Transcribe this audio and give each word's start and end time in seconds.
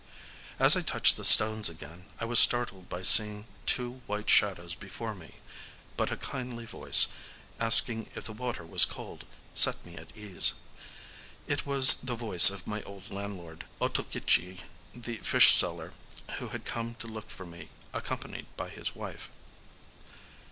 As 0.57 0.75
I 0.75 0.81
touched 0.81 1.15
the 1.15 1.23
stones 1.23 1.69
again, 1.69 2.07
I 2.19 2.25
was 2.25 2.39
startled 2.39 2.89
by 2.89 3.03
seeing 3.03 3.45
two 3.67 4.01
white 4.07 4.31
shadows 4.31 4.73
before 4.73 5.13
me; 5.13 5.35
but 5.95 6.11
a 6.11 6.17
kindly 6.17 6.65
voice, 6.65 7.05
asking 7.59 8.09
if 8.15 8.23
the 8.23 8.33
water 8.33 8.65
was 8.65 8.83
cold, 8.83 9.25
set 9.53 9.85
me 9.85 9.95
at 9.97 10.17
ease. 10.17 10.53
It 11.45 11.67
was 11.67 12.01
the 12.01 12.15
voice 12.15 12.49
of 12.49 12.65
my 12.65 12.81
old 12.81 13.11
landlord, 13.11 13.67
Otokichi 13.79 14.61
the 14.95 15.17
fishseller, 15.17 15.93
who 16.39 16.47
had 16.47 16.65
come 16.65 16.95
to 16.95 17.05
look 17.05 17.29
for 17.29 17.45
me, 17.45 17.69
accompanied 17.93 18.47
by 18.57 18.69
his 18.69 18.95
wife. 18.95 19.29